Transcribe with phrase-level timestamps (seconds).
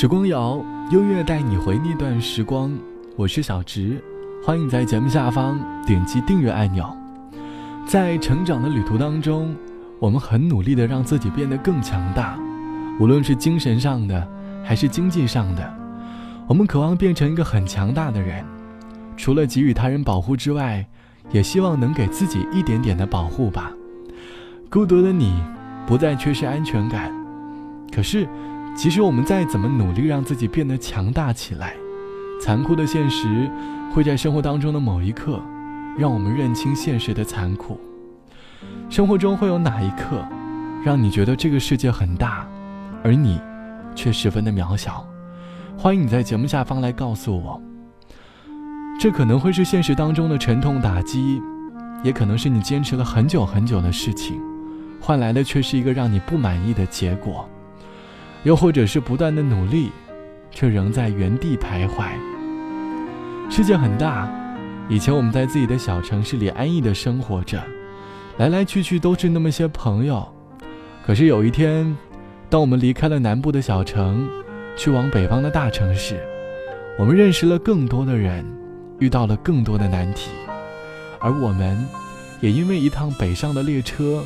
[0.00, 2.72] 时光谣，音乐带你回那段时光。
[3.16, 4.00] 我是小植，
[4.44, 6.88] 欢迎在节目下方点击订阅按钮。
[7.84, 9.56] 在成长的旅途当中，
[9.98, 12.38] 我们很努力的让自己变得更强大，
[13.00, 14.24] 无论是精神上的
[14.64, 15.74] 还是经济上的，
[16.46, 18.44] 我们渴望变成一个很强大的人。
[19.16, 20.86] 除了给予他人保护之外，
[21.32, 23.72] 也希望能给自己一点点的保护吧。
[24.70, 25.42] 孤独的你，
[25.88, 27.12] 不再缺失安全感，
[27.92, 28.28] 可是。
[28.78, 31.74] 其实我们再怎么努力让自己变得强大起来，
[32.40, 33.50] 残酷的现实
[33.92, 35.42] 会在生活当中的某一刻，
[35.98, 37.80] 让我们认清现实的残酷。
[38.88, 40.24] 生活中会有哪一刻，
[40.84, 42.46] 让你觉得这个世界很大，
[43.02, 43.40] 而你
[43.96, 45.04] 却十分的渺小？
[45.76, 47.60] 欢迎你在节目下方来告诉我。
[49.00, 51.42] 这可能会是现实当中的沉痛打击，
[52.04, 54.40] 也可能是你坚持了很久很久的事情，
[55.00, 57.44] 换来的却是一个让你不满意的结果。
[58.48, 59.90] 又或者是不断的努力，
[60.50, 62.06] 却仍在原地徘徊。
[63.50, 64.26] 世界很大，
[64.88, 67.62] 以前我们在自己的小城市里安逸的生活着，
[68.38, 70.26] 来来去去都是那么些朋友。
[71.04, 71.94] 可是有一天，
[72.48, 74.26] 当我们离开了南部的小城，
[74.78, 76.18] 去往北方的大城市，
[76.98, 78.42] 我们认识了更多的人，
[78.98, 80.30] 遇到了更多的难题，
[81.20, 81.86] 而我们，
[82.40, 84.24] 也因为一趟北上的列车，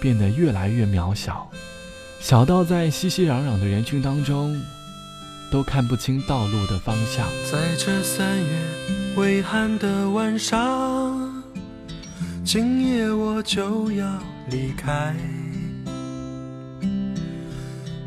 [0.00, 1.50] 变得越来越渺小。
[2.20, 4.60] 小到在熙熙攘攘的人群当中，
[5.50, 7.26] 都看不清道路的方向。
[7.50, 8.60] 在这三月
[9.16, 11.42] 微寒的晚上，
[12.44, 14.06] 今夜我就要
[14.50, 15.14] 离开。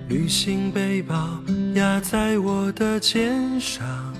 [0.07, 1.39] 旅行背包
[1.73, 4.13] 压在我的肩上，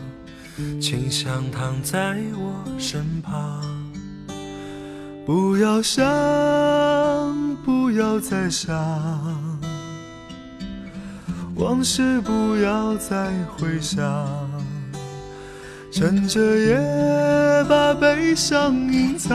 [0.82, 3.62] 清香躺在我身旁。
[5.26, 6.06] 不要想，
[7.64, 9.51] 不要再想。
[11.62, 14.02] 往事不要再回想，
[15.92, 16.76] 趁着夜
[17.70, 19.30] 把悲伤隐藏，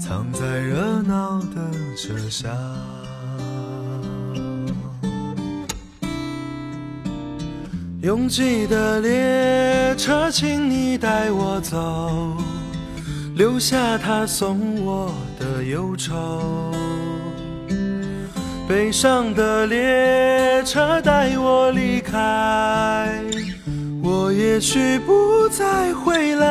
[0.00, 2.50] 藏在热闹的车厢。
[8.02, 12.36] 拥挤的列车，请你带我走，
[13.36, 16.74] 留下他送我的忧愁。
[18.68, 23.24] 悲伤的列车带我离开，
[24.02, 26.48] 我也许不再回来。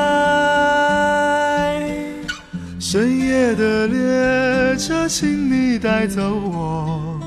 [2.80, 7.20] 深夜的列车，请你带走我，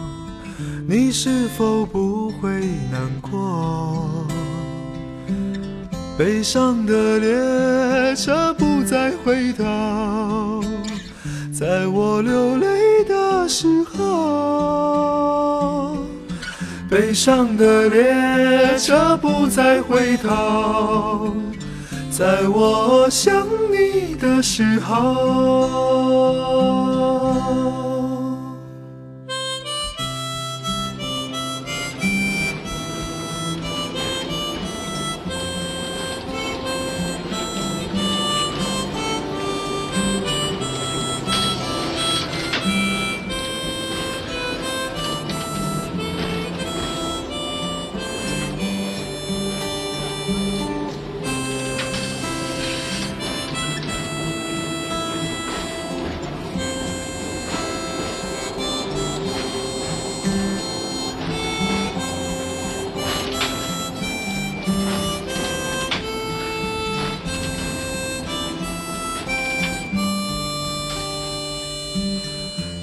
[0.88, 2.50] 你是否不会
[2.90, 4.26] 难过？
[6.18, 10.64] 悲伤的列车不再回头，
[11.52, 12.66] 在我流泪
[13.50, 13.98] 时候。
[16.88, 21.34] 悲伤的列车不再回头，
[22.10, 25.10] 在我想你的时候。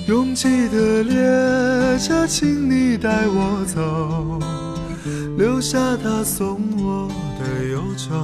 [0.08, 4.40] 拥挤的列车，请你带我走，
[5.38, 8.16] 留下他送我的忧愁。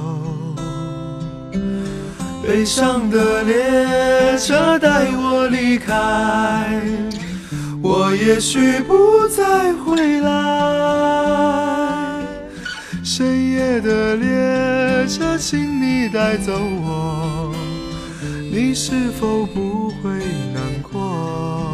[2.42, 6.80] 悲伤的列车带我离开，
[7.82, 10.30] 我也许不再回来。
[13.02, 17.54] 深夜的列车，请你带走我，
[18.50, 20.10] 你是否不会
[20.54, 21.73] 难过？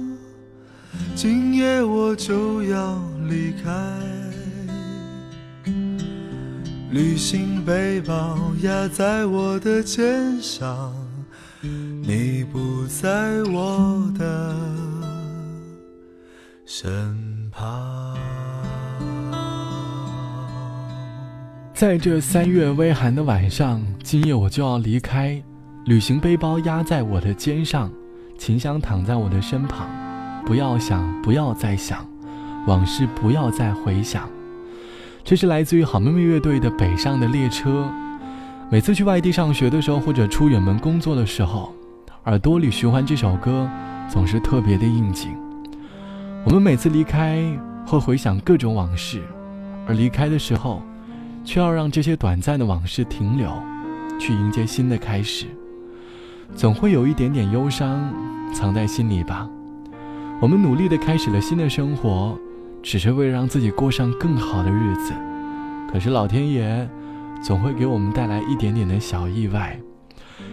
[1.15, 3.71] 今夜我就要离开。
[6.91, 10.93] 旅行背包压在我的肩上，
[11.61, 14.55] 你不在我的
[16.65, 18.17] 身旁。
[21.73, 25.41] 在这三月微寒的晚上，今夜我就要离开。
[25.85, 27.89] 旅行背包压在我的肩上，
[28.37, 30.10] 琴箱躺在我的身旁。
[30.45, 32.05] 不要想，不要再想，
[32.67, 34.27] 往事不要再回想。
[35.23, 37.69] 这是来自于好妹妹乐队的《北上的列车》。
[38.69, 41.73] 每次去外地上学的时候，或者出远门工作的时候，
[42.25, 43.69] 耳朵里循环这首歌，
[44.09, 45.31] 总是特别的应景。
[46.43, 47.41] 我们每次离开，
[47.85, 49.21] 会回想各种往事，
[49.87, 50.81] 而离开的时候，
[51.43, 53.51] 却要让这些短暂的往事停留，
[54.19, 55.45] 去迎接新的开始。
[56.55, 58.11] 总会有一点点忧伤
[58.53, 59.47] 藏在心里吧。
[60.41, 62.37] 我们努力的开始了新的生活。
[62.83, 65.13] 只是为了让自己过上更好的日子，
[65.87, 66.89] 可是老天爷
[67.43, 69.79] 总会给我们带来一点点的小意外，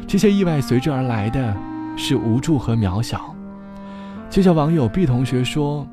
[0.07, 1.57] 这些意外随之而来的
[1.97, 3.35] 是无助和渺小。
[4.29, 5.89] 就像网友 B 同学说：“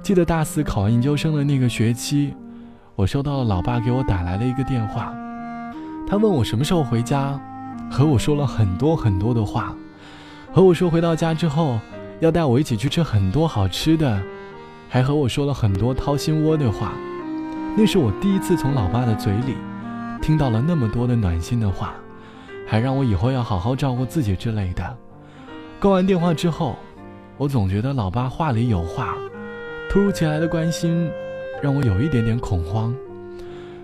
[0.00, 2.32] 记得大四考完研究生的那个学期，
[2.94, 5.12] 我收到了老爸给我打来了一个电话，
[6.06, 7.36] 他问我什么时候回家，
[7.90, 9.74] 和我说了很多很多的话，
[10.52, 11.80] 和我说回到家之后
[12.20, 14.20] 要带我一起去吃很多好吃的。”
[14.92, 16.92] 还和我说了很多掏心窝的话，
[17.76, 19.54] 那是我第一次从老爸的嘴里
[20.20, 21.94] 听到了那么多的暖心的话，
[22.66, 24.96] 还让我以后要好好照顾自己之类的。
[25.80, 26.76] 挂完电话之后，
[27.36, 29.14] 我总觉得老爸话里有话，
[29.88, 31.08] 突如其来的关心
[31.62, 32.92] 让我有一点点恐慌。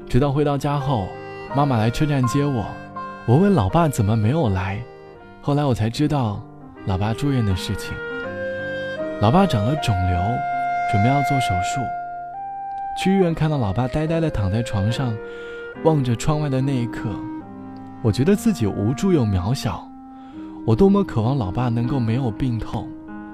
[0.08, 1.06] 直到回到家后，
[1.54, 2.64] 妈妈来车站接我，
[3.26, 4.82] 我问老爸怎么没有来，
[5.40, 6.44] 后来我才知道
[6.84, 7.94] 老爸住院的事情。
[9.20, 10.18] 老爸长了肿瘤。
[10.92, 11.80] 准备要做手术，
[12.96, 15.12] 去医院看到老爸呆呆的躺在床上，
[15.82, 17.10] 望着窗外的那一刻，
[18.02, 19.84] 我觉得自己无助又渺小。
[20.64, 22.88] 我多么渴望老爸能够没有病痛，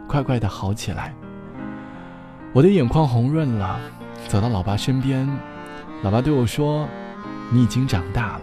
[0.08, 1.12] 快快的好起来。
[2.55, 3.79] 我的眼眶红润了，
[4.29, 5.29] 走到老爸身边，
[6.02, 6.88] 老爸对我说
[7.52, 8.43] ：“你已经长大了，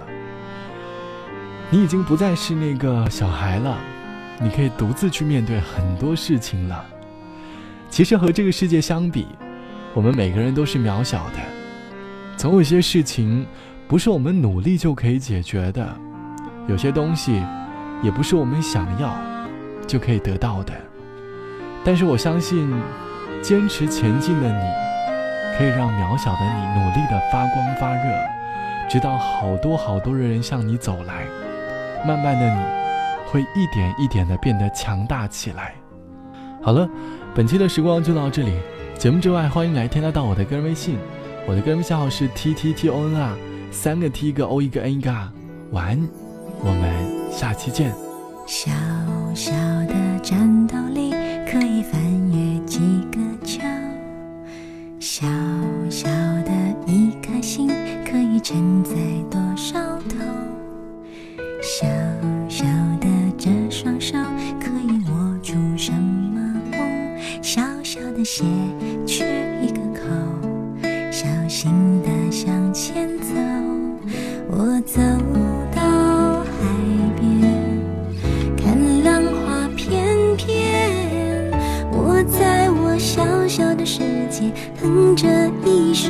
[1.71, 3.75] 你已经不再是那个小孩了，
[4.39, 6.85] 你可以独自去面对很多事情了。”
[7.89, 9.27] 其实和这个世界相比，
[9.93, 11.39] 我们每个人都是渺小的。
[12.37, 13.45] 总有些事情
[13.87, 15.87] 不是我们努力就可以解决的，
[16.67, 17.43] 有些东西
[18.01, 19.13] 也不是我们想要
[19.85, 20.73] 就可以得到的。
[21.83, 22.71] 但是我相信，
[23.41, 28.03] 坚持前进的你，可以让渺小的你努力的发光发热，
[28.89, 31.25] 直到好多好多的人向你走来，
[32.05, 32.61] 慢慢的你
[33.25, 35.73] 会一点一点的变得强大起来。
[36.61, 36.89] 好了。
[37.35, 38.51] 本期的时光就到这里，
[38.97, 40.97] 节目之外欢迎来添加到我的个人微信，
[41.47, 43.37] 我的个人微信号是 t t t o n r，
[43.71, 45.11] 三个 t 一个 o 一个 n 一个，
[45.71, 46.09] 晚安，
[46.59, 47.93] 我们下期见。
[48.47, 48.71] 小
[49.35, 49.51] 小
[72.81, 73.35] 前走。
[74.47, 75.01] 我走
[75.75, 76.49] 到海
[77.19, 77.27] 边，
[78.55, 81.51] 看浪花翩翩。
[81.91, 84.49] 我在我小小的世界
[84.81, 85.27] 哼着
[85.65, 86.09] 一首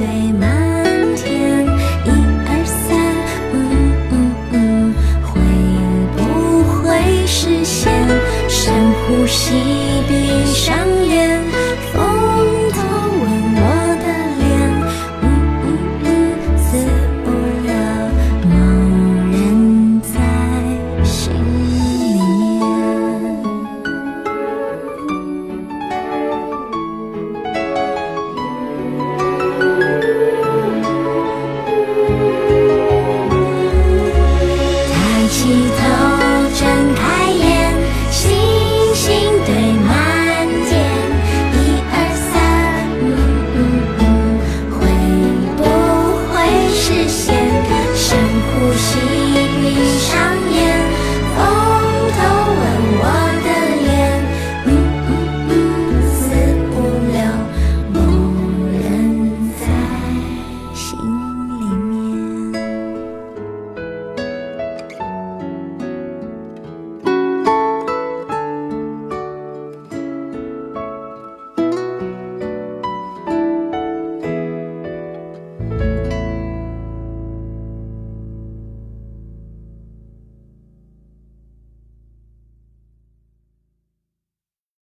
[0.00, 1.62] 对，满天，
[2.06, 2.08] 一
[2.46, 2.96] 二三，
[3.52, 3.56] 嗯
[4.10, 4.14] 嗯
[4.50, 5.28] 嗯，会
[6.16, 6.18] 不
[6.80, 7.92] 会实现？
[8.48, 8.72] 深
[9.06, 9.79] 呼吸。